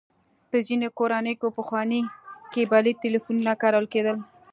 [0.49, 2.01] په ځينې کورونو کې پخواني
[2.53, 4.17] کيبلي ټليفونونه کارول کېدل.